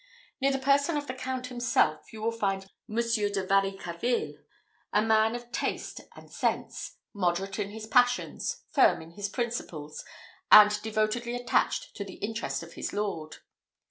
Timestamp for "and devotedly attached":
10.51-11.95